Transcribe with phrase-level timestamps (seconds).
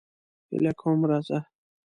[0.49, 1.39] هیله کوم راځه.